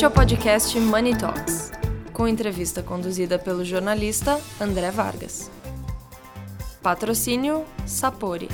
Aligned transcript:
Este 0.00 0.06
é 0.06 0.08
o 0.08 0.10
podcast 0.10 0.80
Money 0.80 1.14
Talks, 1.14 1.70
com 2.14 2.26
entrevista 2.26 2.82
conduzida 2.82 3.38
pelo 3.38 3.62
jornalista 3.62 4.40
André 4.58 4.90
Vargas. 4.90 5.50
Patrocínio 6.82 7.66
Sapori. 7.84 8.48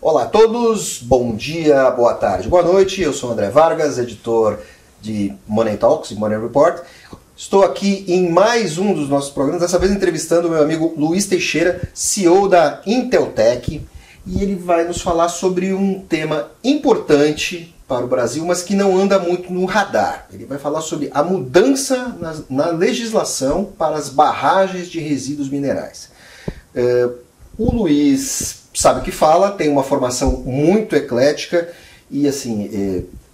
Olá 0.00 0.22
a 0.22 0.26
todos, 0.26 1.02
bom 1.02 1.34
dia, 1.34 1.90
boa 1.90 2.14
tarde, 2.14 2.48
boa 2.48 2.62
noite. 2.62 3.02
Eu 3.02 3.12
sou 3.12 3.32
André 3.32 3.50
Vargas, 3.50 3.98
editor 3.98 4.60
de 5.00 5.34
Money 5.48 5.76
Talks 5.76 6.12
e 6.12 6.14
Money 6.14 6.38
Report. 6.38 6.80
Estou 7.38 7.62
aqui 7.62 8.04
em 8.08 8.28
mais 8.28 8.78
um 8.78 8.92
dos 8.92 9.08
nossos 9.08 9.30
programas, 9.30 9.62
dessa 9.62 9.78
vez 9.78 9.92
entrevistando 9.92 10.48
o 10.48 10.50
meu 10.50 10.60
amigo 10.60 10.92
Luiz 10.96 11.24
Teixeira, 11.24 11.88
CEO 11.94 12.48
da 12.48 12.82
Inteltech, 12.84 13.80
e 14.26 14.42
ele 14.42 14.56
vai 14.56 14.84
nos 14.84 15.00
falar 15.00 15.28
sobre 15.28 15.72
um 15.72 16.00
tema 16.00 16.50
importante 16.64 17.72
para 17.86 18.04
o 18.04 18.08
Brasil, 18.08 18.44
mas 18.44 18.64
que 18.64 18.74
não 18.74 18.98
anda 18.98 19.20
muito 19.20 19.52
no 19.52 19.66
radar. 19.66 20.26
Ele 20.32 20.46
vai 20.46 20.58
falar 20.58 20.80
sobre 20.80 21.12
a 21.14 21.22
mudança 21.22 22.12
na, 22.18 22.34
na 22.50 22.70
legislação 22.72 23.64
para 23.64 23.94
as 23.94 24.08
barragens 24.08 24.88
de 24.88 24.98
resíduos 24.98 25.48
minerais. 25.48 26.10
É, 26.74 27.08
o 27.56 27.72
Luiz 27.72 28.64
sabe 28.74 28.98
o 28.98 29.04
que 29.04 29.12
fala, 29.12 29.52
tem 29.52 29.68
uma 29.68 29.84
formação 29.84 30.38
muito 30.38 30.96
eclética 30.96 31.68
e 32.10 32.26
assim. 32.26 32.68
É, 33.14 33.27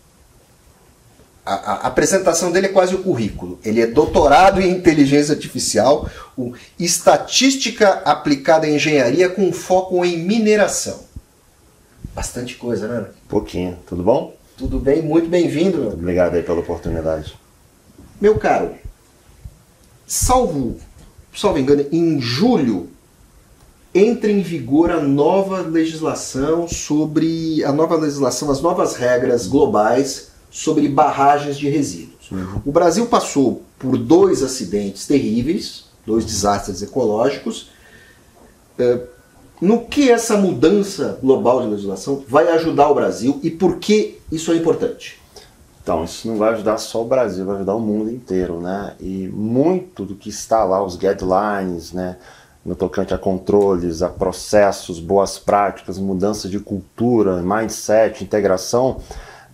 a, 1.45 1.55
a, 1.55 1.87
apresentação 1.87 2.51
dele 2.51 2.67
é 2.67 2.71
quase 2.71 2.95
o 2.95 3.03
currículo. 3.03 3.59
Ele 3.65 3.81
é 3.81 3.87
doutorado 3.87 4.61
em 4.61 4.71
inteligência 4.71 5.35
artificial, 5.35 6.09
o 6.37 6.55
estatística 6.79 7.89
aplicada 8.05 8.67
em 8.67 8.77
engenharia 8.77 9.29
com 9.29 9.53
foco 9.53 10.05
em 10.05 10.19
mineração. 10.19 11.01
Bastante 12.15 12.55
coisa, 12.55 12.89
né? 12.89 13.07
Pouquinho. 13.29 13.79
Tudo 13.87 14.03
bom? 14.03 14.35
Tudo 14.57 14.79
bem, 14.79 15.03
muito 15.03 15.29
bem-vindo. 15.29 15.89
Obrigado 15.89 16.35
aí 16.35 16.43
pela 16.43 16.61
oportunidade. 16.61 17.37
Meu 18.21 18.39
caro, 18.39 18.75
salvo, 20.07 20.79
salvo 21.37 21.59
engano, 21.59 21.85
em 21.91 22.21
julho 22.21 22.89
entra 23.95 24.31
em 24.31 24.41
vigor 24.41 24.91
a 24.91 25.01
nova 25.01 25.61
legislação 25.61 26.67
sobre 26.67 27.63
a 27.65 27.73
nova 27.73 27.97
legislação, 27.97 28.51
as 28.51 28.61
novas 28.61 28.97
regras 28.97 29.47
globais 29.47 30.34
sobre 30.55 30.87
barragens 30.87 31.59
de 31.59 31.69
resíduos. 31.69 32.31
Uhum. 32.31 32.63
O 32.65 32.71
Brasil 32.71 33.07
passou 33.07 33.65
por 33.77 33.99
dois 33.99 34.41
acidentes 34.41 35.05
terríveis, 35.05 35.87
dois 36.07 36.25
desastres 36.25 36.81
ecológicos. 36.81 37.71
É, 38.79 39.01
no 39.61 39.81
que 39.81 40.13
essa 40.13 40.37
mudança 40.37 41.19
global 41.21 41.61
de 41.61 41.71
legislação 41.71 42.23
vai 42.29 42.47
ajudar 42.53 42.89
o 42.89 42.95
Brasil 42.95 43.41
e 43.43 43.51
por 43.51 43.79
que 43.79 44.21
isso 44.31 44.53
é 44.53 44.57
importante? 44.57 45.21
Então, 45.83 46.05
isso 46.05 46.29
não 46.29 46.37
vai 46.37 46.53
ajudar 46.53 46.79
só 46.79 47.03
o 47.03 47.05
Brasil, 47.05 47.45
vai 47.45 47.57
ajudar 47.57 47.75
o 47.75 47.81
mundo 47.81 48.09
inteiro, 48.09 48.61
né? 48.61 48.95
E 49.01 49.27
muito 49.27 50.05
do 50.05 50.15
que 50.15 50.29
está 50.29 50.63
lá, 50.65 50.85
os 50.85 50.95
guidelines, 50.95 51.93
né? 51.93 52.17
No 52.65 52.77
tocante 52.77 53.13
a 53.13 53.19
controles, 53.19 54.03
a 54.03 54.09
processos, 54.09 55.01
boas 55.01 55.37
práticas, 55.37 55.99
mudança 55.99 56.49
de 56.49 56.61
cultura, 56.61 57.43
mindset, 57.43 58.23
integração, 58.23 59.01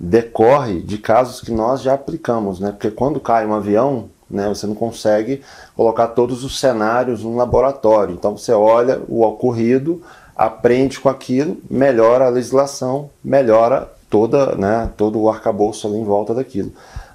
decorre 0.01 0.81
de 0.81 0.97
casos 0.97 1.43
que 1.43 1.53
nós 1.53 1.83
já 1.83 1.93
aplicamos, 1.93 2.59
né? 2.59 2.71
Porque 2.71 2.91
quando 2.91 3.21
cai 3.21 3.47
um 3.47 3.53
avião, 3.53 4.09
né, 4.31 4.49
você 4.49 4.67
não 4.67 4.75
consegue 4.75 5.43
colocar 5.77 6.09
todos 6.09 6.43
os 6.43 6.59
cenários 6.59 7.23
num 7.23 7.37
laboratório. 7.37 8.15
Então 8.15 8.37
você 8.39 8.53
olha 8.53 9.03
o 9.09 9.23
ocorrido, 9.23 10.01
aprende 10.35 10.99
com 10.99 11.11
aquilo, 11.11 11.59
melhora 11.69 12.27
a 12.27 12.31
legislação, 12.31 13.11
melhora 13.23 13.91
toda, 14.09 14.57
né, 14.57 14.91
todo 14.97 15.21
o 15.21 15.29
arcabouço 15.29 15.87
ali 15.87 15.99
em 15.99 16.05
volta 16.05 16.33
daquilo. 16.33 16.73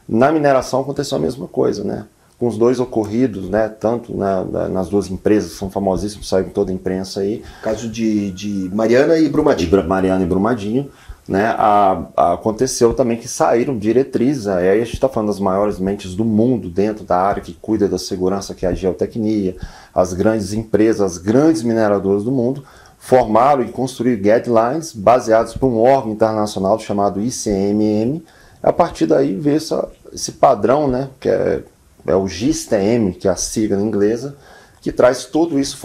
Na 0.07 0.31
mineração 0.31 0.81
aconteceu 0.81 1.17
a 1.17 1.21
mesma 1.21 1.47
coisa, 1.47 1.83
né? 1.83 2.05
Com 2.37 2.47
os 2.47 2.57
dois 2.57 2.79
ocorridos, 2.81 3.49
né, 3.49 3.67
tanto 3.67 4.15
né, 4.15 4.45
nas 4.69 4.89
duas 4.89 5.09
empresas 5.09 5.53
que 5.53 5.57
são 5.57 5.71
famosíssimas, 5.71 6.27
saem 6.27 6.49
toda 6.49 6.69
a 6.69 6.75
imprensa 6.75 7.21
aí. 7.21 7.41
Caso 7.63 7.89
de, 7.89 8.29
de 8.31 8.69
Mariana 8.73 9.17
e 9.17 9.27
Brumadinho. 9.27 9.79
E 9.79 9.83
Mariana 9.87 10.23
e 10.23 10.27
Brumadinho 10.27 10.91
né, 11.27 11.47
a, 11.57 12.05
a, 12.15 12.33
aconteceu 12.33 12.93
também 12.93 13.17
que 13.17 13.27
saíram 13.27 13.77
diretrizes, 13.77 14.47
aí 14.47 14.69
a 14.69 14.85
gente 14.85 14.93
está 14.93 15.09
falando 15.09 15.29
das 15.29 15.39
maiores 15.39 15.79
mentes 15.79 16.13
do 16.13 16.23
mundo 16.23 16.69
dentro 16.69 17.03
da 17.03 17.17
área 17.17 17.41
que 17.41 17.53
cuida 17.53 17.87
da 17.87 17.97
segurança, 17.97 18.53
que 18.53 18.65
é 18.65 18.69
a 18.69 18.73
geotecnia, 18.73 19.55
as 19.93 20.13
grandes 20.13 20.53
empresas, 20.53 21.01
as 21.01 21.17
grandes 21.17 21.63
mineradoras 21.63 22.23
do 22.23 22.31
mundo, 22.31 22.63
formaram 22.99 23.63
e 23.63 23.69
construíram 23.69 24.21
guidelines 24.21 24.93
baseados 24.93 25.55
por 25.55 25.67
um 25.67 25.79
órgão 25.79 26.11
internacional 26.11 26.77
chamado 26.79 27.19
ICMM, 27.19 28.23
a 28.61 28.73
partir 28.73 29.07
daí 29.07 29.35
ver 29.35 29.57
essa, 29.57 29.87
esse 30.13 30.33
padrão, 30.33 30.87
né, 30.87 31.09
que 31.19 31.29
é, 31.29 31.63
é 32.05 32.15
o 32.15 32.27
GISTM, 32.27 33.13
que 33.19 33.27
é 33.27 33.31
a 33.31 33.35
sigla 33.35 33.81
inglesa, 33.81 34.35
que 34.79 34.91
traz 34.91 35.25
tudo 35.25 35.59
isso 35.59 35.77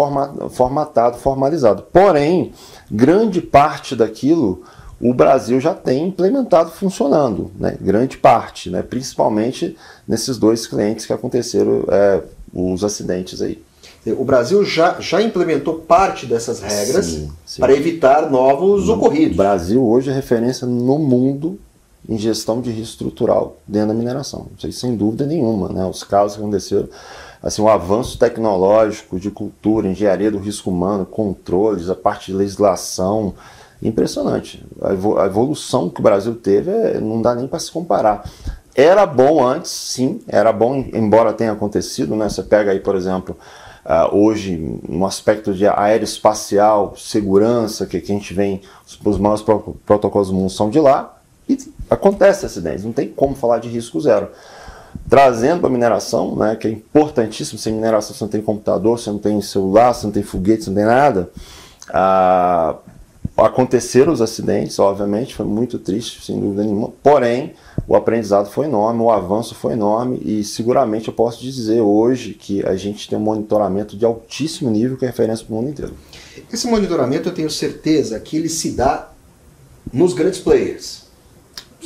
formatado, 0.50 1.16
formalizado. 1.16 1.84
Porém, 1.90 2.52
grande 2.90 3.40
parte 3.40 3.96
daquilo 3.96 4.62
o 5.00 5.14
Brasil 5.14 5.58
já 5.58 5.72
tem 5.72 6.08
implementado 6.08 6.70
funcionando, 6.70 7.50
né? 7.58 7.76
grande 7.80 8.18
parte, 8.18 8.68
né? 8.68 8.82
principalmente 8.82 9.76
nesses 10.06 10.36
dois 10.36 10.66
clientes 10.66 11.06
que 11.06 11.12
aconteceram 11.12 11.84
é, 11.88 12.20
os 12.52 12.84
acidentes 12.84 13.40
aí. 13.40 13.62
O 14.18 14.24
Brasil 14.24 14.64
já, 14.64 14.98
já 15.00 15.20
implementou 15.20 15.74
parte 15.74 16.26
dessas 16.26 16.60
regras 16.60 17.06
sim, 17.06 17.30
sim. 17.44 17.60
para 17.60 17.72
evitar 17.74 18.30
novos 18.30 18.86
no, 18.86 18.94
ocorridos. 18.94 19.34
O 19.34 19.36
Brasil 19.36 19.86
hoje 19.86 20.10
é 20.10 20.12
referência 20.12 20.66
no 20.66 20.98
mundo 20.98 21.58
em 22.08 22.18
gestão 22.18 22.60
de 22.60 22.70
risco 22.70 22.92
estrutural 22.92 23.58
dentro 23.66 23.88
da 23.88 23.94
mineração. 23.94 24.48
Isso 24.56 24.66
aí, 24.66 24.72
sem 24.72 24.96
dúvida 24.96 25.26
nenhuma. 25.26 25.68
Né? 25.68 25.84
Os 25.84 26.02
casos 26.02 26.36
que 26.36 26.42
aconteceram, 26.42 26.88
assim, 27.42 27.60
o 27.60 27.68
avanço 27.68 28.18
tecnológico 28.18 29.20
de 29.20 29.30
cultura, 29.30 29.88
engenharia 29.88 30.30
do 30.30 30.38
risco 30.38 30.70
humano, 30.70 31.04
controles, 31.04 31.90
a 31.90 31.94
parte 31.94 32.32
de 32.32 32.38
legislação, 32.38 33.34
impressionante. 33.82 34.64
A 34.82 35.24
evolução 35.26 35.88
que 35.88 36.00
o 36.00 36.02
Brasil 36.02 36.34
teve 36.34 36.70
é, 36.70 37.00
não 37.00 37.22
dá 37.22 37.34
nem 37.34 37.46
para 37.46 37.58
se 37.58 37.70
comparar. 37.70 38.24
Era 38.74 39.04
bom 39.04 39.44
antes, 39.44 39.70
sim, 39.70 40.20
era 40.28 40.52
bom, 40.52 40.76
embora 40.92 41.32
tenha 41.32 41.52
acontecido. 41.52 42.14
Né? 42.14 42.28
Você 42.28 42.42
pega 42.42 42.70
aí, 42.70 42.80
por 42.80 42.94
exemplo, 42.94 43.36
uh, 43.84 44.16
hoje, 44.16 44.80
no 44.88 45.06
aspecto 45.06 45.52
de 45.52 45.66
aeroespacial, 45.66 46.94
segurança, 46.96 47.86
que, 47.86 48.00
que 48.00 48.12
a 48.12 48.14
gente 48.14 48.32
vem, 48.32 48.62
os, 49.04 49.18
maiores 49.18 49.42
pro, 49.42 49.76
protocolos 49.84 50.28
do 50.28 50.34
mundo 50.34 50.50
são 50.50 50.70
de 50.70 50.78
lá, 50.78 51.18
e 51.48 51.58
acontece 51.88 52.46
acidentes, 52.46 52.84
não 52.84 52.92
tem 52.92 53.08
como 53.08 53.34
falar 53.34 53.58
de 53.58 53.68
risco 53.68 54.00
zero. 54.00 54.28
Trazendo 55.08 55.66
a 55.66 55.70
mineração, 55.70 56.36
né, 56.36 56.56
que 56.56 56.68
é 56.68 56.70
importantíssimo, 56.70 57.58
sem 57.58 57.72
mineração 57.72 58.14
você 58.14 58.24
não 58.24 58.30
tem 58.30 58.40
computador, 58.40 58.98
você 58.98 59.10
não 59.10 59.18
tem 59.18 59.40
celular, 59.40 59.92
você 59.92 60.06
não 60.06 60.12
tem 60.12 60.22
foguete, 60.22 60.64
você 60.64 60.70
não 60.70 60.76
tem 60.76 60.84
nada. 60.84 61.30
Uh, 61.88 62.89
Aconteceram 63.40 64.12
os 64.12 64.20
acidentes, 64.20 64.78
obviamente, 64.78 65.34
foi 65.34 65.46
muito 65.46 65.78
triste, 65.78 66.24
sem 66.24 66.38
dúvida 66.38 66.62
nenhuma, 66.62 66.90
porém, 67.02 67.54
o 67.88 67.96
aprendizado 67.96 68.50
foi 68.50 68.66
enorme, 68.66 69.00
o 69.00 69.10
avanço 69.10 69.54
foi 69.54 69.72
enorme 69.72 70.20
e 70.24 70.44
seguramente 70.44 71.08
eu 71.08 71.14
posso 71.14 71.40
dizer 71.40 71.80
hoje 71.80 72.34
que 72.34 72.64
a 72.66 72.76
gente 72.76 73.08
tem 73.08 73.18
um 73.18 73.22
monitoramento 73.22 73.96
de 73.96 74.04
altíssimo 74.04 74.70
nível 74.70 74.96
que 74.96 75.04
é 75.04 75.08
referência 75.08 75.44
para 75.44 75.54
o 75.54 75.56
mundo 75.56 75.70
inteiro. 75.70 75.94
Esse 76.52 76.66
monitoramento 76.66 77.28
eu 77.28 77.34
tenho 77.34 77.50
certeza 77.50 78.20
que 78.20 78.36
ele 78.36 78.48
se 78.48 78.72
dá 78.72 79.10
nos 79.92 80.12
grandes 80.12 80.38
players. 80.38 81.04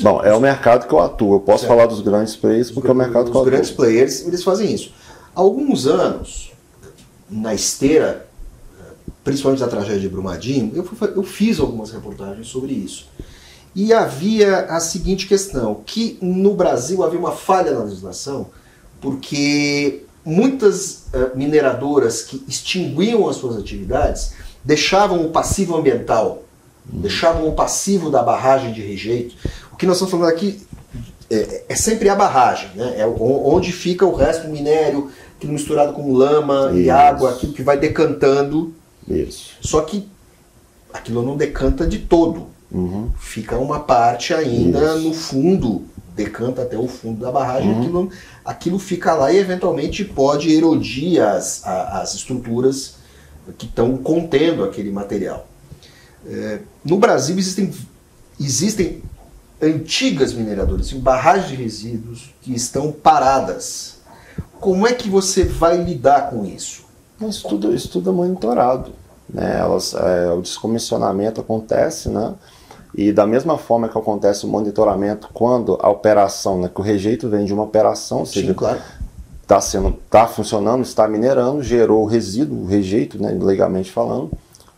Bom, 0.03 0.22
é 0.22 0.34
o 0.34 0.41
mercado 0.41 0.88
que 0.88 0.92
eu 0.92 0.98
atuo. 0.98 1.36
Eu 1.36 1.41
posso 1.41 1.60
certo. 1.60 1.71
falar 1.71 1.86
dos 1.86 2.00
grandes 2.00 2.34
players 2.34 2.71
porque 2.71 2.88
os, 2.88 2.91
é 2.91 2.92
o 2.92 2.97
mercado 2.97 3.31
que 3.31 3.36
eu 3.36 3.41
atuo. 3.41 3.42
Os 3.42 3.48
grandes 3.48 3.71
players, 3.71 4.26
eles 4.26 4.42
fazem 4.42 4.75
isso. 4.75 4.92
Há 5.34 5.41
alguns 5.41 5.86
anos, 5.86 6.53
na 7.30 7.54
esteira 7.54 8.27
principalmente 9.24 9.60
da 9.60 9.68
tragédia 9.68 10.00
de 10.00 10.09
Brumadinho, 10.09 10.71
eu, 10.74 10.84
fui, 10.84 11.12
eu 11.16 11.22
fiz 11.22 11.59
algumas 11.59 11.91
reportagens 11.91 12.47
sobre 12.47 12.72
isso. 12.72 13.09
E 13.74 13.92
havia 13.92 14.66
a 14.66 14.78
seguinte 14.78 15.26
questão, 15.26 15.80
que 15.84 16.18
no 16.21 16.54
Brasil 16.54 17.03
havia 17.03 17.18
uma 17.18 17.32
falha 17.32 17.72
na 17.72 17.82
legislação, 17.82 18.50
porque 19.00 20.04
muitas 20.24 21.06
uh, 21.12 21.36
mineradoras 21.36 22.22
que 22.22 22.44
extinguiam 22.47 23.28
as 23.28 23.36
suas 23.36 23.56
atividades 23.56 24.34
deixavam 24.62 25.24
o 25.27 25.30
passivo 25.30 25.77
ambiental, 25.77 26.44
uhum. 26.91 27.00
deixavam 27.00 27.48
o 27.48 27.53
passivo 27.53 28.10
da 28.10 28.22
barragem 28.22 28.72
de 28.72 28.80
rejeito. 28.80 29.34
O 29.72 29.77
que 29.77 29.86
nós 29.86 29.97
estamos 29.97 30.12
falando 30.12 30.28
aqui 30.28 30.62
é, 31.30 31.65
é 31.70 31.74
sempre 31.74 32.09
a 32.09 32.15
barragem, 32.15 32.70
né? 32.77 32.94
é 32.98 33.06
onde 33.06 33.72
fica 33.72 34.06
o 34.06 34.15
resto 34.15 34.47
do 34.47 34.53
minério, 34.53 35.10
aquilo 35.36 35.53
misturado 35.53 35.94
com 35.94 36.12
lama 36.12 36.68
Isso. 36.70 36.80
e 36.80 36.91
água, 36.91 37.30
aquilo 37.30 37.53
que 37.53 37.62
vai 37.62 37.77
decantando 37.77 38.72
isso. 39.09 39.54
Só 39.60 39.80
que 39.83 40.09
aquilo 40.92 41.22
não 41.22 41.36
decanta 41.36 41.86
de 41.86 41.98
todo. 41.98 42.47
Uhum. 42.71 43.10
Fica 43.18 43.56
uma 43.56 43.80
parte 43.80 44.34
ainda 44.34 44.97
Isso. 44.97 45.09
no 45.09 45.15
fundo, 45.15 45.84
decanta 46.15 46.62
até 46.62 46.77
o 46.77 46.89
fundo 46.89 47.21
da 47.21 47.30
barragem, 47.30 47.71
uhum. 47.71 47.80
aquilo, 47.80 48.10
aquilo 48.45 48.78
fica 48.78 49.15
lá 49.15 49.33
e 49.33 49.39
eventualmente 49.39 50.04
pode 50.04 50.53
erodir 50.53 51.22
as, 51.22 51.65
as 51.65 52.15
estruturas 52.15 52.97
que 53.59 53.66
estão 53.66 53.97
contendo 53.97 54.65
aquele 54.65 54.91
material. 54.91 55.47
É, 56.27 56.60
no 56.84 56.97
Brasil 56.98 57.39
existem, 57.39 57.72
existem 58.41 59.03
antigas 59.60 60.33
mineradoras, 60.33 60.86
assim, 60.86 60.98
barragens 60.98 61.48
de 61.48 61.56
resíduos 61.56 62.34
que 62.41 62.54
estão 62.54 62.91
paradas. 62.91 63.98
Como 64.60 64.86
é 64.86 64.95
que 64.95 65.09
você 65.09 65.45
vai 65.45 65.77
lidar 65.77 66.30
com 66.30 66.45
isso? 66.45 66.84
Isso 67.21 67.49
tudo, 67.49 67.75
isso 67.75 67.89
tudo 67.89 68.11
é 68.11 68.13
monitorado. 68.13 68.93
Né? 69.28 69.59
Elas, 69.59 69.95
é, 69.95 70.31
o 70.33 70.41
descomissionamento 70.41 71.41
acontece, 71.41 72.09
né? 72.09 72.34
E 72.97 73.11
da 73.11 73.27
mesma 73.27 73.59
forma 73.59 73.89
que 73.89 73.99
acontece 73.99 74.45
o 74.47 74.49
monitoramento 74.49 75.28
quando 75.34 75.77
a 75.83 75.91
operação, 75.91 76.61
né, 76.61 76.71
que 76.72 76.81
o 76.81 76.84
rejeito 76.84 77.28
vem 77.28 77.45
de 77.45 77.53
uma 77.53 77.65
operação, 77.65 78.21
ou 78.21 78.27
seja, 78.27 78.47
Sim, 78.47 78.55
claro. 78.55 78.81
está 79.43 79.61
sendo, 79.61 79.99
tá 80.09 80.28
funcionando, 80.28 80.83
está 80.83 81.09
minerando, 81.09 81.61
gerou 81.61 82.05
resíduo, 82.05 82.63
o 82.63 82.66
rejeito, 82.66 83.21
né, 83.21 83.37
legalmente 83.41 83.91
falando, 83.91 84.31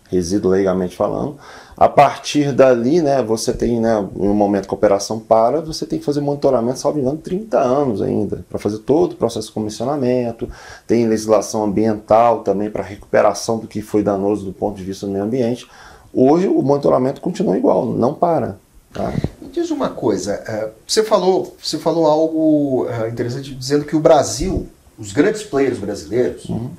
resíduo 0.09 0.51
legalmente 0.51 0.97
falando. 0.97 1.37
A 1.77 1.91
partir 1.91 2.53
dali, 2.53 3.03
né, 3.03 3.23
você 3.23 3.53
tem, 3.53 3.79
né, 3.79 4.09
no 4.17 4.33
momento 4.33 4.67
que 4.67 4.73
a 4.73 4.79
operação 4.79 5.21
para, 5.21 5.61
você 5.61 5.85
tem 5.85 5.99
que 5.99 6.05
fazer 6.07 6.23
monitoramento, 6.23 6.79
salvo 6.79 6.99
engano, 6.99 7.19
30 7.19 7.59
anos 7.59 8.01
ainda, 8.01 8.47
para 8.49 8.59
fazer 8.59 8.79
todo 8.79 9.13
o 9.13 9.17
processo 9.17 9.49
de 9.49 9.53
comissionamento. 9.53 10.49
Tem 10.87 11.07
legislação 11.07 11.65
ambiental 11.65 12.41
também 12.41 12.71
para 12.71 12.83
recuperação 12.83 13.59
do 13.59 13.67
que 13.67 13.83
foi 13.83 14.03
danoso 14.03 14.47
do 14.47 14.55
ponto 14.55 14.77
de 14.77 14.85
vista 14.85 15.05
do 15.05 15.13
meio 15.13 15.25
ambiente. 15.25 15.67
Hoje 16.15 16.49
o 16.49 16.63
monitoramento 16.63 17.21
continua 17.21 17.59
igual, 17.59 17.85
não 17.85 18.15
para. 18.15 18.57
Tá? 18.91 19.13
Me 19.43 19.49
diz 19.49 19.71
uma 19.71 19.91
coisa, 19.91 20.33
é, 20.33 20.71
você 20.87 21.05
falou, 21.05 21.55
você 21.63 21.77
falou 21.77 22.07
algo 22.07 22.87
é, 22.89 23.11
interessante 23.11 23.55
dizendo 23.55 23.85
que 23.85 23.95
o 23.95 24.01
Brasil, 24.01 24.67
os 24.99 25.13
grandes 25.13 25.43
players 25.43 25.79
brasileiros, 25.79 26.47
uhum. 26.47 26.71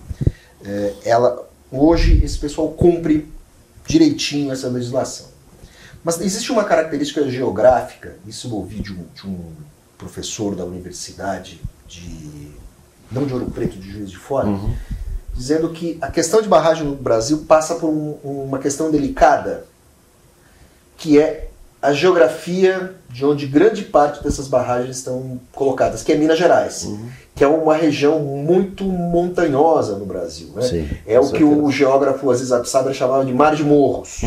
é, 0.65 0.93
ela, 1.05 1.47
hoje 1.71 2.19
esse 2.23 2.39
pessoal 2.39 2.69
cumpre 2.69 3.36
direitinho 3.87 4.51
essa 4.51 4.67
legislação. 4.67 5.27
Mas 6.03 6.21
existe 6.21 6.51
uma 6.51 6.63
característica 6.63 7.27
geográfica, 7.29 8.17
isso 8.27 8.47
eu 8.47 8.53
ouvi 8.53 8.79
de 8.79 8.93
um, 8.93 9.05
de 9.13 9.27
um 9.27 9.53
professor 9.97 10.55
da 10.55 10.63
universidade 10.63 11.59
de, 11.87 12.51
não 13.11 13.25
de 13.25 13.33
Ouro 13.33 13.49
Preto, 13.49 13.77
de 13.77 13.91
Juiz 13.91 14.11
de 14.11 14.17
Fora, 14.17 14.47
uhum 14.47 14.75
dizendo 15.37 15.69
que 15.69 15.99
a 16.01 16.09
questão 16.09 16.41
de 16.41 16.49
barragem 16.49 16.83
no 16.83 16.95
Brasil 16.95 17.45
passa 17.47 17.75
por 17.75 17.87
um, 17.87 18.17
uma 18.23 18.57
questão 18.57 18.89
delicada, 18.89 19.65
que 20.97 21.19
é 21.19 21.49
a 21.79 21.93
geografia 21.93 22.95
de 23.09 23.25
onde 23.25 23.47
grande 23.47 23.83
parte 23.83 24.23
dessas 24.23 24.47
barragens 24.47 24.97
estão 24.97 25.39
colocadas, 25.53 26.03
que 26.03 26.11
é 26.11 26.15
Minas 26.15 26.37
Gerais, 26.37 26.83
uhum. 26.83 27.09
que 27.35 27.43
é 27.43 27.47
uma 27.47 27.75
região 27.75 28.19
muito 28.19 28.83
montanhosa 28.83 29.97
no 29.97 30.05
Brasil. 30.05 30.49
Né? 30.55 30.61
Sim, 30.61 30.89
é 31.05 31.19
o 31.19 31.31
que 31.31 31.43
o 31.43 31.69
geógrafo 31.71 32.29
Aziz 32.29 32.51
Absaber 32.51 32.93
chamava 32.93 33.25
de 33.25 33.33
mar 33.33 33.55
de 33.55 33.63
morros. 33.63 34.21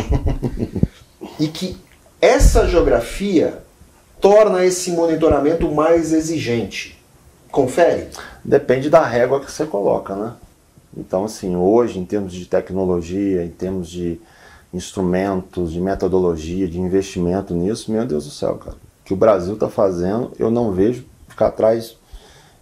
e 1.38 1.48
que 1.48 1.76
essa 2.20 2.66
geografia 2.66 3.58
torna 4.20 4.64
esse 4.64 4.90
monitoramento 4.90 5.70
mais 5.70 6.12
exigente. 6.12 6.98
Confere? 7.50 8.08
Depende 8.44 8.90
da 8.90 9.04
régua 9.04 9.40
que 9.40 9.50
você 9.50 9.64
coloca, 9.64 10.14
né? 10.14 10.34
Então, 10.96 11.24
assim, 11.24 11.56
hoje, 11.56 11.98
em 11.98 12.04
termos 12.04 12.32
de 12.32 12.46
tecnologia, 12.46 13.44
em 13.44 13.48
termos 13.48 13.88
de 13.88 14.20
instrumentos, 14.72 15.72
de 15.72 15.80
metodologia, 15.80 16.68
de 16.68 16.80
investimento 16.80 17.54
nisso, 17.54 17.90
meu 17.90 18.06
Deus 18.06 18.24
do 18.24 18.30
céu, 18.30 18.56
cara. 18.56 18.76
O 18.76 19.04
que 19.04 19.14
o 19.14 19.16
Brasil 19.16 19.54
está 19.54 19.68
fazendo, 19.68 20.32
eu 20.38 20.50
não 20.50 20.72
vejo 20.72 21.04
ficar 21.28 21.48
atrás 21.48 21.96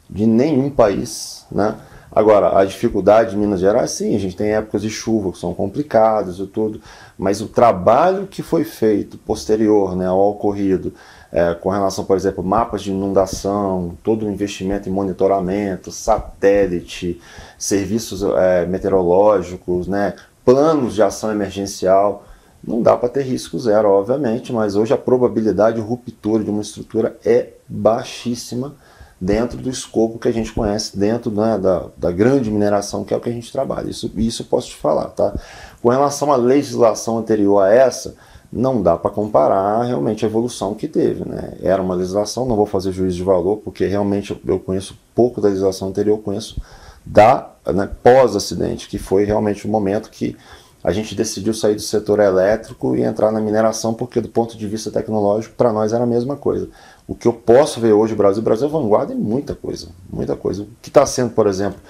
de 0.09 0.27
nenhum 0.27 0.71
país, 0.71 1.47
né? 1.51 1.77
Agora, 2.11 2.59
a 2.59 2.65
dificuldade 2.65 3.31
de 3.31 3.37
Minas 3.37 3.61
Gerais, 3.61 3.91
sim, 3.91 4.17
a 4.17 4.19
gente 4.19 4.35
tem 4.35 4.49
épocas 4.49 4.81
de 4.81 4.89
chuva 4.89 5.31
que 5.31 5.39
são 5.39 5.53
complicadas 5.53 6.39
e 6.39 6.47
tudo, 6.47 6.81
mas 7.19 7.43
o 7.43 7.49
trabalho 7.49 8.27
que 8.27 8.43
foi 8.43 8.65
feito 8.65 9.19
posterior 9.19 9.95
né, 9.95 10.07
ao 10.07 10.31
ocorrido, 10.31 10.95
é, 11.31 11.53
com 11.53 11.69
relação, 11.69 12.05
por 12.05 12.17
exemplo, 12.17 12.43
mapas 12.43 12.83
de 12.83 12.91
inundação, 12.91 13.97
todo 14.03 14.25
o 14.25 14.31
investimento 14.31 14.89
em 14.89 14.93
monitoramento, 14.93 15.93
satélite, 15.93 17.21
serviços 17.59 18.23
é, 18.23 18.65
meteorológicos, 18.65 19.87
né, 19.87 20.15
planos 20.49 20.95
de 20.95 21.03
ação 21.03 21.31
emergencial. 21.31 22.25
Não 22.67 22.81
dá 22.81 22.97
para 22.97 23.11
ter 23.11 23.23
risco 23.23 23.59
zero, 23.59 23.91
obviamente, 23.91 24.51
mas 24.51 24.77
hoje 24.77 24.95
a 24.95 24.97
probabilidade 24.97 25.77
de 25.77 25.83
ruptura 25.83 26.43
de 26.43 26.49
uma 26.49 26.63
estrutura 26.63 27.19
é 27.23 27.51
baixíssima 27.69 28.75
dentro 29.21 29.59
do 29.59 29.69
escopo 29.69 30.19
que 30.19 30.27
a 30.27 30.33
gente 30.33 30.51
conhece, 30.51 30.99
dentro 30.99 31.31
né, 31.31 31.59
da, 31.59 31.89
da 31.95 32.11
grande 32.11 32.51
mineração 32.51 33.05
que 33.05 33.13
é 33.13 33.17
o 33.19 33.21
que 33.21 33.29
a 33.29 33.33
gente 33.33 33.53
trabalha. 33.53 33.91
Isso, 33.91 34.11
isso 34.17 34.41
eu 34.41 34.47
posso 34.47 34.69
te 34.69 34.77
falar. 34.77 35.09
Tá? 35.09 35.35
Com 35.83 35.91
relação 35.91 36.33
à 36.33 36.37
legislação 36.37 37.19
anterior 37.19 37.61
a 37.61 37.71
essa, 37.71 38.17
não 38.51 38.81
dá 38.81 38.97
para 38.97 39.11
comparar 39.11 39.83
realmente 39.83 40.25
a 40.25 40.29
evolução 40.29 40.75
que 40.75 40.89
teve. 40.89 41.29
Né? 41.29 41.59
Era 41.61 41.83
uma 41.83 41.95
legislação, 41.95 42.47
não 42.47 42.57
vou 42.57 42.65
fazer 42.65 42.91
juízo 42.91 43.19
de 43.19 43.23
valor, 43.23 43.59
porque 43.59 43.85
realmente 43.85 44.41
eu 44.47 44.59
conheço 44.59 44.99
pouco 45.15 45.43
da 45.43 45.49
legislação 45.49 45.89
anterior, 45.89 46.17
eu 46.17 46.23
conheço 46.23 46.59
da 47.05 47.51
né, 47.67 47.89
pós-acidente, 48.03 48.89
que 48.89 48.99
foi 48.99 49.25
realmente 49.25 49.67
o 49.67 49.71
momento 49.71 50.11
que 50.11 50.37
a 50.83 50.93
gente 50.93 51.15
decidiu 51.15 51.53
sair 51.53 51.75
do 51.75 51.81
setor 51.81 52.21
elétrico 52.21 52.95
e 52.95 53.03
entrar 53.03 53.33
na 53.33 53.41
mineração, 53.41 53.93
porque 53.93 54.21
do 54.21 54.29
ponto 54.29 54.57
de 54.57 54.67
vista 54.67 54.91
tecnológico, 54.91 55.55
para 55.57 55.73
nós 55.73 55.93
era 55.93 56.05
a 56.05 56.07
mesma 56.07 56.37
coisa. 56.37 56.69
O 57.07 57.15
que 57.15 57.27
eu 57.27 57.33
posso 57.33 57.81
ver 57.81 57.93
hoje 57.93 58.13
no 58.13 58.19
Brasil, 58.19 58.41
o 58.41 58.45
Brasil 58.45 58.69
é 58.69 58.71
vanguarda 58.71 59.13
em 59.13 59.19
muita 59.19 59.55
coisa, 59.55 59.89
muita 60.11 60.37
coisa. 60.37 60.63
O 60.63 60.69
que 60.81 60.89
está 60.89 61.05
sendo, 61.05 61.31
por 61.31 61.47
exemplo, 61.47 61.81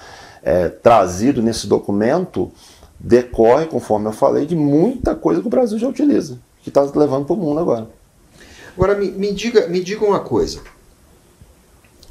é, 0.41 0.69
trazido 0.69 1.41
nesse 1.41 1.67
documento 1.67 2.51
decorre, 2.99 3.67
conforme 3.67 4.07
eu 4.07 4.11
falei, 4.11 4.45
de 4.45 4.55
muita 4.55 5.13
coisa 5.15 5.39
que 5.41 5.47
o 5.47 5.51
Brasil 5.51 5.77
já 5.77 5.87
utiliza 5.87 6.39
que 6.63 6.69
está 6.69 6.81
levando 6.99 7.25
para 7.25 7.33
o 7.33 7.37
mundo 7.37 7.59
agora. 7.59 7.87
Agora 8.75 8.95
me, 8.95 9.11
me, 9.11 9.33
diga, 9.33 9.67
me 9.67 9.83
diga 9.83 10.05
uma 10.05 10.19
coisa. 10.19 10.61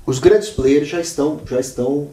Os 0.04 0.18
grandes 0.18 0.50
players 0.50 0.88
já 0.88 1.00
estão, 1.00 1.40
já 1.46 1.60
estão 1.60 2.08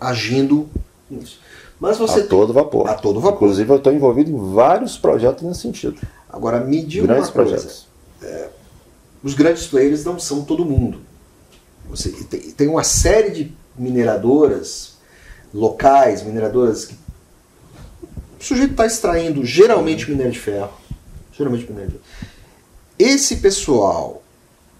agindo 0.00 0.68
nisso. 1.10 1.40
Mas 1.80 1.96
você 1.96 2.18
a 2.18 2.20
tem... 2.20 2.28
todo 2.28 2.52
vapor. 2.52 2.88
A 2.88 2.94
todo 2.94 3.20
vapor. 3.20 3.36
Inclusive 3.36 3.70
eu 3.70 3.76
estou 3.76 3.92
envolvido 3.92 4.30
em 4.30 4.54
vários 4.54 4.96
projetos 4.98 5.44
nesse 5.44 5.60
sentido. 5.60 6.00
Agora 6.28 6.60
me 6.60 6.82
diga 6.82 7.06
grandes 7.06 7.28
uma 7.28 7.32
projetos. 7.32 7.86
coisa. 8.20 8.36
É, 8.36 8.48
os 9.22 9.34
grandes 9.34 9.66
players 9.66 10.04
não 10.04 10.18
são 10.18 10.42
todo 10.42 10.64
mundo. 10.64 11.00
Você 11.88 12.10
tem, 12.10 12.40
tem 12.52 12.68
uma 12.68 12.84
série 12.84 13.30
de 13.30 13.52
mineradoras 13.76 14.96
locais, 15.54 16.22
mineradoras 16.22 16.84
que 16.86 16.94
o 18.40 18.44
sujeito 18.44 18.72
está 18.72 18.86
extraindo 18.86 19.44
geralmente 19.44 20.10
minério 20.10 20.32
de 20.32 20.38
ferro, 20.38 20.72
geralmente 21.32 21.70
minério. 21.70 22.00
Esse 22.98 23.36
pessoal 23.36 24.22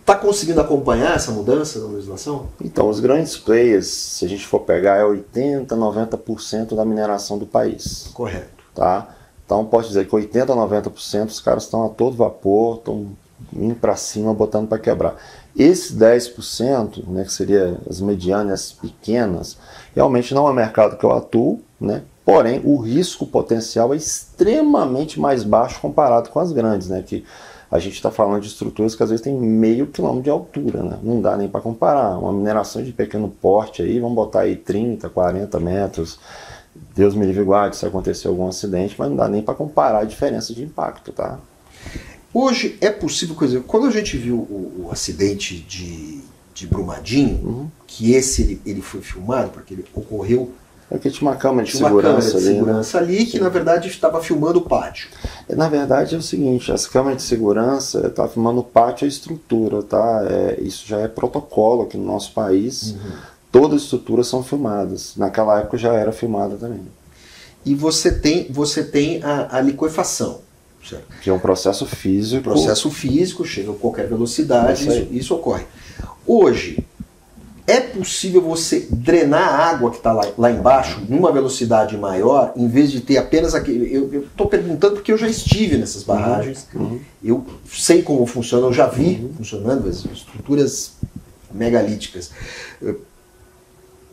está 0.09 0.17
conseguindo 0.17 0.59
acompanhar 0.59 1.15
essa 1.15 1.31
mudança 1.31 1.79
na 1.81 1.89
legislação? 1.89 2.47
Então, 2.65 2.89
os 2.89 2.99
grandes 2.99 3.37
players, 3.37 3.87
se 3.87 4.25
a 4.25 4.29
gente 4.29 4.47
for 4.47 4.61
pegar, 4.61 4.97
é 4.97 5.05
80, 5.05 5.77
90% 5.77 6.75
da 6.75 6.83
mineração 6.83 7.37
do 7.37 7.45
país. 7.45 8.09
Correto. 8.15 8.65
Tá? 8.75 9.15
Então, 9.45 9.67
posso 9.67 9.89
dizer 9.89 10.07
que 10.07 10.15
80, 10.15 10.55
90% 10.55 11.27
os 11.27 11.41
caras 11.41 11.65
estão 11.65 11.85
a 11.85 11.89
todo 11.91 12.17
vapor, 12.17 12.79
estão 12.79 13.09
indo 13.53 13.75
para 13.75 13.97
cima, 13.97 14.33
botando 14.33 14.67
para 14.67 14.79
quebrar. 14.79 15.17
Esses 15.55 15.95
10%, 15.95 17.07
né, 17.09 17.25
que 17.25 17.33
seria 17.33 17.79
as 17.89 18.01
medianas 18.01 18.73
pequenas, 18.73 19.59
realmente 19.95 20.33
não 20.33 20.49
é 20.49 20.51
um 20.51 20.55
mercado 20.55 20.97
que 20.97 21.05
eu 21.05 21.13
atuo, 21.13 21.61
né? 21.79 22.03
Porém, 22.25 22.61
o 22.65 22.77
risco 22.77 23.27
potencial 23.27 23.93
é 23.93 23.97
extremamente 23.97 25.19
mais 25.19 25.45
baixo 25.45 25.81
comparado 25.81 26.29
com 26.29 26.39
as 26.39 26.53
grandes, 26.53 26.89
né? 26.89 27.03
Que 27.07 27.25
a 27.71 27.79
gente 27.79 27.95
está 27.95 28.11
falando 28.11 28.41
de 28.41 28.49
estruturas 28.49 28.95
que 28.95 29.03
às 29.03 29.11
vezes 29.11 29.23
tem 29.23 29.35
meio 29.35 29.87
quilômetro 29.87 30.23
de 30.23 30.31
altura, 30.31 30.83
né? 30.83 30.99
Não 31.03 31.21
dá 31.21 31.37
nem 31.37 31.49
para 31.49 31.61
comparar. 31.61 32.19
Uma 32.19 32.33
mineração 32.33 32.83
de 32.83 32.93
pequeno 32.93 33.29
porte 33.29 33.83
aí, 33.83 34.01
vamos 34.01 34.17
botar 34.17 34.41
aí 34.41 34.57
30, 34.57 35.09
40 35.11 35.61
metros. 35.61 36.19
Deus 36.95 37.15
me 37.15 37.27
livre 37.27 37.45
guarde 37.45 37.77
se 37.77 37.85
acontecer 37.85 38.29
algum 38.29 38.49
acidente, 38.49 38.95
mas 38.99 39.09
não 39.11 39.17
dá 39.17 39.29
nem 39.29 39.43
para 39.43 39.55
comparar 39.55 40.01
a 40.01 40.05
diferença 40.05 40.55
de 40.55 40.63
impacto, 40.63 41.13
tá? 41.13 41.39
Hoje 42.33 42.79
é 42.81 42.91
possível, 42.91 43.35
coisa, 43.35 43.61
quando 43.61 43.87
a 43.87 43.91
gente 43.91 44.17
viu 44.17 44.37
o, 44.37 44.85
o 44.87 44.93
acidente 44.93 45.57
de, 45.57 46.21
de 46.55 46.67
Brumadinho, 46.67 47.37
uhum. 47.45 47.71
que 47.87 48.13
esse 48.13 48.43
ele, 48.43 48.63
ele 48.65 48.83
foi 48.83 49.01
filmado, 49.01 49.51
porque 49.51 49.75
ele 49.75 49.85
ocorreu 49.95 50.53
porque 50.89 51.11
tinha 51.11 51.31
uma 51.31 51.37
câmera 51.37 51.67
de 51.67 51.73
tinha 51.73 51.87
segurança, 51.87 52.15
câmera 52.15 52.31
de 52.31 52.37
ali, 52.37 52.47
né? 52.47 52.53
segurança 52.55 53.01
né? 53.01 53.07
ali 53.07 53.27
que, 53.27 53.39
na 53.39 53.49
verdade, 53.49 53.89
estava 53.89 54.23
filmando 54.23 54.59
o 54.59 54.63
pátio. 54.63 55.09
Na 55.51 55.69
verdade, 55.69 56.15
é 56.15 56.19
o 56.19 56.23
seguinte: 56.23 56.73
as 56.73 56.87
câmeras 56.87 57.19
de 57.19 57.23
segurança 57.25 58.07
estão 58.07 58.27
tá 58.27 58.29
filmando 58.29 58.61
o 58.61 58.65
pátio 58.65 59.05
e 59.05 59.07
a 59.07 59.09
estrutura, 59.09 59.83
tá? 59.83 60.27
É, 60.29 60.61
isso 60.61 60.87
já 60.87 61.01
é 61.01 61.09
protocolo 61.09 61.83
aqui 61.83 61.97
no 61.99 62.07
nosso 62.07 62.33
país. 62.33 62.93
Uhum. 62.93 63.13
Todas 63.53 63.77
as 63.77 63.83
estruturas 63.83 64.29
são 64.29 64.43
filmadas. 64.43 65.15
Naquela 65.17 65.59
época 65.59 65.77
já 65.77 65.93
era 65.93 66.13
filmada 66.13 66.57
também. 66.57 66.81
E 67.65 67.75
você 67.75 68.13
tem, 68.13 68.47
você 68.51 68.83
tem 68.83 69.23
a, 69.23 69.59
a 69.59 69.61
liquefação. 69.61 70.41
Certo? 70.89 71.05
Que 71.21 71.29
é 71.29 71.33
um 71.33 71.39
processo 71.39 71.85
físico. 71.85 72.45
Processo 72.45 72.91
físico, 72.91 73.45
chega 73.45 73.73
a 73.73 73.75
qualquer 73.75 74.07
velocidade, 74.07 74.89
isso, 74.89 74.99
isso, 74.99 75.09
isso 75.13 75.35
ocorre. 75.35 75.65
Hoje, 76.27 76.85
é 77.69 77.81
possível 77.81 78.41
você 78.41 78.89
drenar 78.91 79.47
a 79.47 79.69
água 79.69 79.91
que 79.91 79.99
está 79.99 80.11
lá, 80.11 80.27
lá 80.39 80.51
embaixo 80.51 81.03
numa 81.07 81.31
velocidade 81.31 81.99
maior, 81.99 82.55
em 82.57 82.67
vez 82.67 82.91
de 82.91 83.03
ter 83.03 83.19
apenas 83.19 83.55
aquele. 83.55 83.95
Eu 83.95 84.23
estou 84.23 84.47
perguntando 84.47 84.95
porque 84.95 85.13
eu 85.13 85.19
já 85.19 85.29
estive 85.29 85.77
nessas 85.77 86.01
uhum. 86.01 86.15
barragens, 86.15 86.67
uhum. 86.75 86.99
eu 87.23 87.47
sei 87.71 88.03
como 88.03 88.25
funciona, 88.25 88.67
eu 88.67 88.73
já 88.73 88.87
vi 88.87 89.21
uhum. 89.23 89.35
funcionando 89.37 89.87
as 89.87 90.03
estruturas 90.07 90.93
megalíticas. 91.53 92.31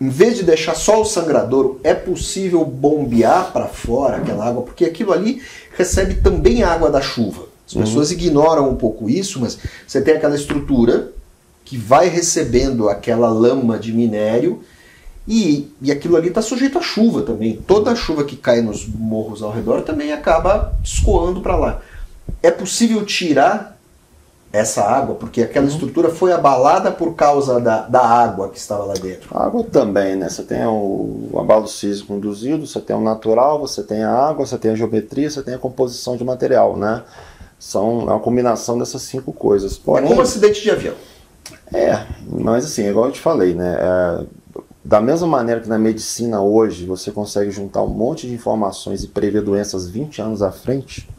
Em 0.01 0.09
vez 0.09 0.35
de 0.35 0.43
deixar 0.43 0.75
só 0.75 1.01
o 1.01 1.05
sangradouro, 1.05 1.79
é 1.81 1.93
possível 1.93 2.65
bombear 2.65 3.53
para 3.53 3.67
fora 3.67 4.17
aquela 4.17 4.45
água, 4.45 4.63
porque 4.63 4.83
aquilo 4.83 5.13
ali 5.13 5.41
recebe 5.77 6.15
também 6.15 6.61
água 6.61 6.91
da 6.91 7.01
chuva. 7.01 7.47
As 7.65 7.73
uhum. 7.73 7.83
pessoas 7.83 8.11
ignoram 8.11 8.69
um 8.69 8.75
pouco 8.75 9.09
isso, 9.09 9.39
mas 9.39 9.57
você 9.87 10.01
tem 10.01 10.15
aquela 10.15 10.35
estrutura 10.35 11.14
que 11.65 11.77
vai 11.77 12.07
recebendo 12.07 12.87
aquela 12.87 13.27
lama 13.27 13.77
de 13.77 13.91
minério 13.91 14.61
e, 15.27 15.73
e 15.81 15.91
aquilo 15.91 16.15
ali 16.15 16.29
está 16.29 16.41
sujeito 16.41 16.77
à 16.77 16.81
chuva 16.81 17.23
também. 17.23 17.59
Toda 17.67 17.91
a 17.91 17.95
chuva 17.95 18.23
que 18.23 18.35
cai 18.35 18.61
nos 18.61 18.87
morros 18.87 19.41
ao 19.41 19.51
redor 19.51 19.81
também 19.81 20.13
acaba 20.13 20.73
escoando 20.83 21.41
para 21.41 21.57
lá. 21.57 21.81
É 22.43 22.51
possível 22.51 23.03
tirar 23.03 23.75
essa 24.53 24.83
água, 24.83 25.15
porque 25.15 25.41
aquela 25.41 25.65
uhum. 25.65 25.71
estrutura 25.71 26.09
foi 26.09 26.31
abalada 26.31 26.91
por 26.91 27.13
causa 27.15 27.59
da, 27.59 27.81
da 27.81 28.05
água 28.05 28.47
que 28.49 28.57
estava 28.57 28.85
lá 28.85 28.93
dentro. 28.93 29.35
A 29.37 29.45
água 29.45 29.63
também, 29.63 30.15
né? 30.15 30.29
Você 30.29 30.43
tem 30.43 30.65
o, 30.65 31.29
o 31.33 31.39
abalo 31.39 31.67
sísmico 31.67 32.13
induzido, 32.13 32.65
você 32.65 32.79
tem 32.79 32.95
o 32.95 33.01
natural, 33.01 33.59
você 33.59 33.83
tem 33.83 34.03
a 34.03 34.13
água, 34.13 34.45
você 34.45 34.57
tem 34.57 34.71
a 34.71 34.75
geometria, 34.75 35.29
você 35.29 35.41
tem 35.41 35.55
a 35.55 35.59
composição 35.59 36.15
de 36.15 36.23
material, 36.23 36.77
né? 36.77 37.03
São 37.59 38.01
é 38.01 38.11
uma 38.11 38.19
combinação 38.19 38.77
dessas 38.77 39.01
cinco 39.01 39.33
coisas. 39.33 39.77
Porém, 39.77 40.05
é 40.05 40.07
como 40.07 40.19
um 40.21 40.23
acidente 40.23 40.61
de 40.61 40.71
avião. 40.71 40.93
É, 41.73 42.05
mas 42.29 42.65
assim, 42.65 42.87
igual 42.87 43.07
eu 43.07 43.11
te 43.11 43.19
falei, 43.19 43.53
né? 43.53 43.75
É, 43.79 44.25
da 44.83 45.01
mesma 45.01 45.27
maneira 45.27 45.61
que 45.61 45.67
na 45.67 45.79
medicina 45.79 46.41
hoje 46.41 46.85
você 46.85 47.11
consegue 47.11 47.49
juntar 47.49 47.81
um 47.81 47.87
monte 47.87 48.27
de 48.27 48.33
informações 48.33 49.03
e 49.03 49.07
prever 49.07 49.41
doenças 49.41 49.89
20 49.89 50.21
anos 50.21 50.41
à 50.43 50.51
frente, 50.51 51.09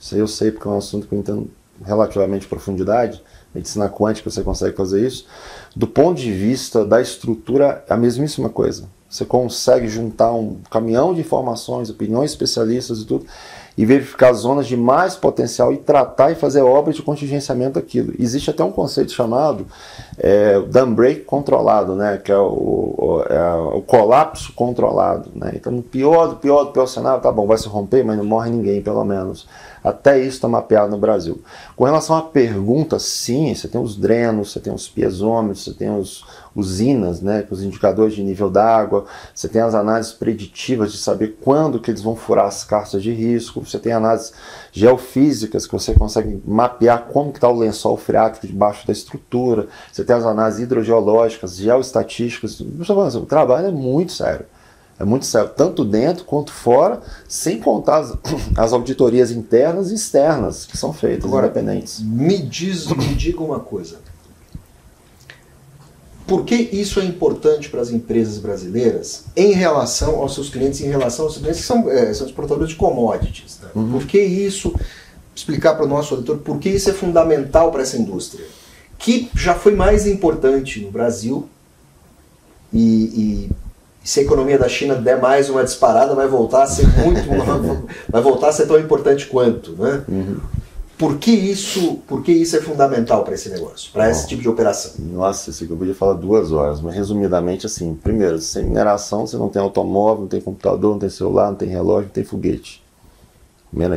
isso 0.00 0.14
aí 0.14 0.20
eu 0.20 0.26
sei 0.26 0.50
porque 0.50 0.66
é 0.66 0.70
um 0.70 0.78
assunto 0.78 1.06
que 1.06 1.14
eu 1.14 1.18
entendo 1.18 1.48
relativamente 1.84 2.46
profundidade, 2.46 3.22
medicina 3.54 3.88
quântica 3.88 4.30
você 4.30 4.42
consegue 4.42 4.76
fazer 4.76 5.06
isso. 5.06 5.26
Do 5.74 5.86
ponto 5.86 6.20
de 6.20 6.32
vista 6.32 6.84
da 6.84 7.00
estrutura, 7.00 7.84
é 7.88 7.94
a 7.94 7.96
mesmíssima 7.96 8.48
coisa. 8.48 8.84
Você 9.08 9.24
consegue 9.24 9.86
juntar 9.86 10.32
um 10.32 10.58
caminhão 10.70 11.14
de 11.14 11.20
informações, 11.20 11.88
opiniões 11.88 12.32
especialistas 12.32 13.00
e 13.00 13.04
tudo, 13.04 13.26
e 13.76 13.84
verificar 13.84 14.32
zonas 14.32 14.66
de 14.66 14.76
mais 14.76 15.16
potencial 15.16 15.72
e 15.72 15.76
tratar 15.76 16.30
e 16.30 16.34
fazer 16.34 16.62
obras 16.62 16.96
de 16.96 17.02
contingenciamento 17.02 17.74
daquilo. 17.74 18.12
Existe 18.18 18.50
até 18.50 18.62
um 18.62 18.70
conceito 18.70 19.12
chamado 19.12 19.66
é, 20.18 20.60
dam 20.60 20.92
break 20.94 21.22
controlado, 21.22 21.94
né, 21.94 22.20
que 22.22 22.30
é 22.30 22.38
o, 22.38 22.44
o, 22.46 23.22
é 23.28 23.54
o 23.76 23.82
colapso 23.82 24.52
controlado. 24.52 25.30
Né? 25.34 25.52
Então, 25.54 25.72
no 25.72 25.82
pior 25.82 26.28
do 26.28 26.36
pior 26.36 26.64
do 26.64 26.70
pior 26.70 26.86
cenário, 26.86 27.20
tá 27.20 27.32
bom, 27.32 27.46
vai 27.46 27.58
se 27.58 27.68
romper, 27.68 28.04
mas 28.04 28.16
não 28.16 28.24
morre 28.24 28.50
ninguém, 28.50 28.80
pelo 28.80 29.04
menos. 29.04 29.46
Até 29.84 30.18
isso 30.18 30.36
está 30.36 30.48
mapeado 30.48 30.90
no 30.90 30.96
Brasil. 30.96 31.42
Com 31.76 31.84
relação 31.84 32.16
à 32.16 32.22
pergunta, 32.22 32.98
sim, 32.98 33.54
você 33.54 33.68
tem 33.68 33.78
os 33.78 33.96
drenos, 33.96 34.50
você 34.50 34.58
tem 34.58 34.72
os 34.72 34.88
piezômetros, 34.88 35.62
você 35.62 35.74
tem 35.74 35.94
os 35.94 36.24
usinas, 36.56 37.20
né, 37.20 37.46
os 37.50 37.62
indicadores 37.62 38.14
de 38.14 38.22
nível 38.22 38.48
d'água, 38.48 39.04
você 39.34 39.46
tem 39.46 39.60
as 39.60 39.74
análises 39.74 40.12
preditivas 40.12 40.90
de 40.90 40.96
saber 40.96 41.36
quando 41.42 41.78
que 41.78 41.90
eles 41.90 42.00
vão 42.00 42.16
furar 42.16 42.46
as 42.46 42.64
cartas 42.64 43.02
de 43.02 43.12
risco, 43.12 43.60
você 43.60 43.78
tem 43.78 43.92
análises 43.92 44.32
geofísicas 44.72 45.66
que 45.66 45.72
você 45.72 45.92
consegue 45.92 46.40
mapear 46.46 47.08
como 47.12 47.30
está 47.30 47.48
o 47.48 47.58
lençol 47.58 47.98
freático 47.98 48.46
debaixo 48.46 48.86
da 48.86 48.92
estrutura, 48.92 49.66
você 49.92 50.02
tem 50.02 50.16
as 50.16 50.24
análises 50.24 50.60
hidrogeológicas, 50.62 51.56
geoestatísticas, 51.56 52.58
o 52.58 53.26
trabalho 53.26 53.66
é 53.66 53.72
muito 53.72 54.12
sério. 54.12 54.46
É 54.98 55.04
muito 55.04 55.26
sério, 55.26 55.50
tanto 55.50 55.84
dentro 55.84 56.24
quanto 56.24 56.52
fora, 56.52 57.00
sem 57.28 57.58
contar 57.58 57.98
as, 57.98 58.16
as 58.56 58.72
auditorias 58.72 59.30
internas 59.30 59.90
e 59.90 59.94
externas 59.94 60.64
que 60.64 60.76
são 60.76 60.92
feitas, 60.92 61.24
Agora, 61.24 61.46
independentes. 61.46 62.00
Me, 62.00 62.38
diz, 62.38 62.86
me 62.86 63.14
diga 63.14 63.42
uma 63.42 63.60
coisa. 63.60 63.98
Por 66.26 66.44
que 66.44 66.54
isso 66.54 67.00
é 67.00 67.04
importante 67.04 67.68
para 67.68 67.82
as 67.82 67.90
empresas 67.90 68.38
brasileiras 68.38 69.24
em 69.36 69.52
relação 69.52 70.16
aos 70.16 70.32
seus 70.34 70.48
clientes, 70.48 70.80
em 70.80 70.88
relação 70.88 71.26
aos 71.26 71.34
seus 71.34 71.42
clientes 71.42 71.60
que 71.60 71.66
são, 71.66 71.90
é, 71.90 72.14
são 72.14 72.26
exportadores 72.26 72.70
de 72.70 72.76
commodities? 72.76 73.58
Né? 73.62 73.68
Uhum. 73.74 73.92
Por 73.92 74.06
que 74.06 74.18
isso, 74.18 74.74
explicar 75.34 75.74
para 75.74 75.84
o 75.84 75.88
nosso 75.88 76.14
auditor, 76.14 76.38
por 76.38 76.58
que 76.58 76.70
isso 76.70 76.88
é 76.88 76.94
fundamental 76.94 77.70
para 77.70 77.82
essa 77.82 77.98
indústria? 77.98 78.46
Que 78.96 79.28
já 79.34 79.54
foi 79.54 79.74
mais 79.74 80.06
importante 80.06 80.80
no 80.80 80.90
Brasil 80.90 81.46
e, 82.72 83.48
e 83.50 83.50
e 84.04 84.08
se 84.08 84.20
a 84.20 84.22
economia 84.22 84.58
da 84.58 84.68
China 84.68 84.94
der 84.96 85.18
mais 85.18 85.48
uma 85.48 85.64
disparada, 85.64 86.14
vai 86.14 86.28
voltar 86.28 86.64
a 86.64 86.66
ser 86.66 86.86
muito, 86.86 87.22
vai 88.08 88.20
voltar 88.20 88.48
a 88.48 88.52
ser 88.52 88.66
tão 88.66 88.78
importante 88.78 89.26
quanto, 89.26 89.72
né? 89.72 90.04
Uhum. 90.06 90.36
Por 90.96 91.16
que 91.18 91.30
isso, 91.32 91.96
por 92.06 92.22
que 92.22 92.30
isso 92.30 92.54
é 92.56 92.60
fundamental 92.60 93.24
para 93.24 93.34
esse 93.34 93.48
negócio, 93.48 93.90
para 93.92 94.08
esse 94.08 94.28
tipo 94.28 94.42
de 94.42 94.48
operação? 94.48 94.92
Nossa, 94.98 95.50
isso 95.50 95.64
eu 95.64 95.76
podia 95.76 95.94
falar 95.94 96.12
duas 96.12 96.52
horas, 96.52 96.80
mas 96.80 96.94
resumidamente 96.94 97.66
assim, 97.66 97.94
primeiro, 97.94 98.38
sem 98.38 98.64
mineração 98.64 99.26
você 99.26 99.36
não 99.36 99.48
tem 99.48 99.60
automóvel, 99.60 100.22
não 100.22 100.28
tem 100.28 100.40
computador, 100.40 100.92
não 100.92 100.98
tem 101.00 101.10
celular, 101.10 101.48
não 101.48 101.56
tem 101.56 101.68
relógio, 101.68 102.04
não 102.04 102.12
tem 102.12 102.24
foguete. 102.24 102.84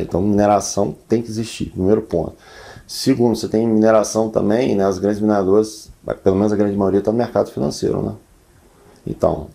Então 0.00 0.20
mineração 0.20 0.96
tem 1.06 1.22
que 1.22 1.30
existir, 1.30 1.66
primeiro 1.66 2.02
ponto. 2.02 2.34
Segundo, 2.86 3.36
você 3.36 3.46
tem 3.46 3.68
mineração 3.68 4.28
também, 4.28 4.74
né, 4.74 4.84
as 4.84 4.98
grandes 4.98 5.20
mineradoras, 5.20 5.90
pelo 6.24 6.34
menos 6.34 6.52
a 6.52 6.56
grande 6.56 6.76
maioria 6.76 6.98
está 6.98 7.12
no 7.12 7.18
mercado 7.18 7.50
financeiro, 7.50 8.02
né? 8.02 8.14
Então, 9.06 9.48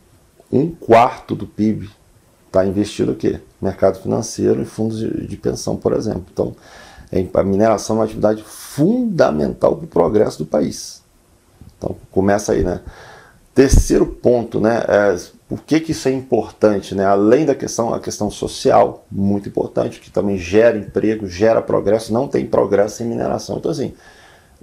um 0.54 0.70
quarto 0.70 1.36
do 1.36 1.48
PIB 1.48 1.90
está 2.48 2.66
investido 2.66 3.14
o 3.14 3.16
quê? 3.16 3.40
Mercado 3.60 4.00
financeiro 4.00 4.62
e 4.62 4.66
fundos 4.66 5.00
de, 5.00 5.28
de 5.28 5.38
pensão, 5.38 5.76
por 5.76 5.94
exemplo. 5.94 6.26
Então, 6.32 6.56
é, 7.12 7.26
a 7.34 7.44
mineração 7.44 7.96
é 7.96 8.00
uma 8.00 8.06
atividade 8.06 8.44
fundamental 8.44 9.76
para 9.76 9.86
o 9.86 9.88
progresso 9.88 10.38
do 10.38 10.46
país. 10.46 11.02
Então, 11.78 11.96
começa 12.12 12.54
aí, 12.54 12.64
né? 12.64 12.82
Terceiro 13.56 14.06
ponto, 14.06 14.60
né? 14.60 14.84
É, 14.88 15.18
por 15.50 15.62
que, 15.64 15.80
que 15.80 15.92
isso 15.92 16.08
é 16.08 16.12
importante, 16.12 16.96
né? 16.96 17.06
Além 17.06 17.46
da 17.46 17.56
questão, 17.56 17.94
a 17.94 18.00
questão 18.00 18.30
social, 18.30 19.06
muito 19.12 19.50
importante, 19.50 20.00
que 20.00 20.12
também 20.12 20.38
gera 20.38 20.78
emprego, 20.78 21.28
gera 21.28 21.62
progresso. 21.62 22.14
Não 22.14 22.28
tem 22.28 22.46
progresso 22.46 22.98
sem 22.98 23.08
mineração. 23.08 23.58
Então, 23.58 23.72
assim, 23.72 23.94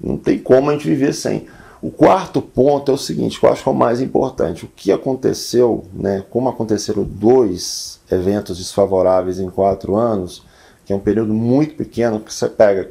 não 0.03 0.17
tem 0.17 0.39
como 0.39 0.71
a 0.71 0.73
gente 0.73 0.89
viver 0.89 1.13
sem. 1.13 1.47
O 1.83 1.91
quarto 1.91 2.43
ponto 2.43 2.91
é 2.91 2.95
o 2.95 2.99
seguinte, 2.99 3.41
que 3.41 3.47
eu 3.47 3.51
acho 3.51 3.63
que 3.63 3.69
é 3.69 3.73
o 3.73 3.75
mais 3.75 4.03
importante. 4.03 4.67
O 4.67 4.69
que 4.69 4.93
aconteceu, 4.93 5.85
né, 5.95 6.23
como 6.29 6.49
aconteceram 6.49 7.03
dois 7.03 7.99
eventos 8.11 8.59
desfavoráveis 8.59 9.41
em 9.41 9.49
quatro 9.49 9.97
anos, 9.97 10.43
que 10.85 10.93
é 10.93 10.97
um 10.97 11.01
período 11.01 11.33
muito 11.33 11.77
pequeno, 11.77 12.21
que 12.21 12.35
você 12.35 12.49
pega 12.49 12.91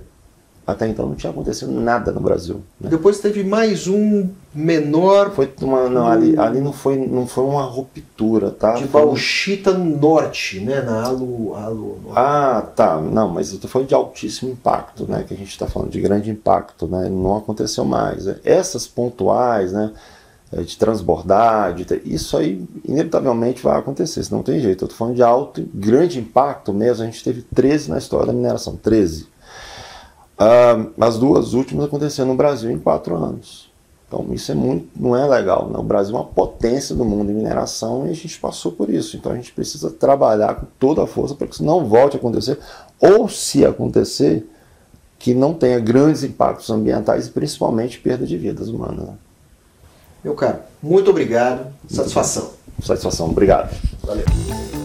até 0.72 0.88
então 0.88 1.08
não 1.08 1.16
tinha 1.16 1.32
acontecido 1.32 1.72
nada 1.72 2.12
no 2.12 2.20
Brasil. 2.20 2.62
Né? 2.80 2.90
Depois 2.90 3.20
teve 3.20 3.44
mais 3.44 3.88
um 3.88 4.30
menor. 4.54 5.32
Foi 5.32 5.52
uma, 5.62 5.90
não, 5.90 6.08
ali, 6.08 6.38
ali 6.38 6.60
não, 6.62 6.74
foi, 6.74 6.98
não 6.98 7.28
foi 7.28 7.44
uma 7.44 7.64
ruptura, 7.64 8.52
tá? 8.52 8.74
De 8.74 8.86
Bauxita 8.86 9.72
no 9.72 9.98
norte, 9.98 10.60
né? 10.60 10.82
Na 10.82 11.04
Alu. 11.04 11.56
Alu 11.56 12.00
ah, 12.16 12.68
tá. 12.76 13.00
Não, 13.00 13.30
mas 13.30 13.54
eu 13.54 13.60
tô 13.60 13.68
falando 13.68 13.88
de 13.88 13.94
altíssimo 13.94 14.52
impacto, 14.52 15.06
né? 15.10 15.24
Que 15.28 15.34
a 15.34 15.38
gente 15.38 15.50
está 15.50 15.68
falando 15.68 15.92
de 15.92 16.02
grande 16.02 16.30
impacto, 16.30 16.88
né? 16.88 17.10
Não 17.10 17.38
aconteceu 17.38 17.86
mais. 17.86 18.28
Essas 18.44 18.88
pontuais, 18.88 19.72
né? 19.72 19.92
É, 20.52 20.64
de 20.64 20.78
transbordar, 20.78 21.76
de 21.76 21.86
ter, 21.86 22.02
isso 22.06 22.36
aí 22.36 22.68
inevitavelmente 22.84 23.62
vai 23.62 23.78
acontecer, 23.78 24.26
não 24.32 24.42
tem 24.42 24.60
jeito. 24.60 24.84
Eu 24.84 24.88
estou 24.88 24.98
falando 24.98 25.16
de 25.16 25.22
alto, 25.22 25.64
grande 25.72 26.18
impacto 26.18 26.74
mesmo. 26.74 27.04
A 27.04 27.06
gente 27.06 27.24
teve 27.24 27.44
13 27.44 27.92
na 27.92 28.00
história 28.00 28.28
da 28.28 28.34
mineração, 28.34 28.76
13. 28.76 29.28
Uh, 30.40 30.92
as 31.00 31.18
duas 31.18 31.54
últimas 31.54 31.86
aconteceram 31.86 32.30
no 32.30 32.36
Brasil 32.36 32.72
em 32.72 32.80
quatro 32.80 33.16
anos. 33.16 33.70
Então 34.08 34.26
isso 34.32 34.52
é 34.52 34.56
muito, 34.56 34.88
não 34.96 35.16
é 35.16 35.28
legal. 35.28 35.70
Né? 35.70 35.78
O 35.78 35.84
Brasil 35.84 36.16
é 36.16 36.20
uma 36.20 36.26
potência 36.26 36.96
do 36.96 37.06
mundo 37.06 37.32
em 37.32 37.36
mineração 37.36 38.08
e 38.08 38.10
a 38.10 38.14
gente 38.14 38.40
passou 38.40 38.72
por 38.72 38.90
isso. 38.90 39.18
Então 39.18 39.32
a 39.32 39.36
gente 39.36 39.52
precisa 39.52 39.92
trabalhar 39.92 40.56
com 40.56 40.68
toda 40.80 41.04
a 41.04 41.08
força 41.08 41.36
para 41.36 41.46
que 41.46 41.54
isso 41.54 41.64
não 41.64 41.86
volte 41.86 42.16
a 42.16 42.20
acontecer. 42.20 42.58
Ou 43.00 43.30
se 43.30 43.66
acontecer, 43.66 44.50
que 45.20 45.34
não 45.34 45.54
tenha 45.54 45.80
grandes 45.80 46.24
impactos 46.24 46.70
ambientais 46.70 47.28
e 47.28 47.32
principalmente 47.32 48.00
perda 48.00 48.26
de 48.26 48.38
vidas 48.38 48.70
humanas. 48.70 49.08
Né? 49.08 49.14
Meu 50.24 50.34
caro, 50.34 50.60
muito 50.82 51.12
obrigado. 51.12 51.68
Satisfação. 51.90 52.52
Satisfação, 52.82 53.30
obrigado. 53.30 53.76
Valeu. 54.02 54.79